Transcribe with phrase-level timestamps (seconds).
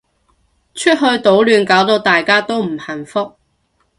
[0.73, 3.33] 出去搗亂搞到大家都唔幸福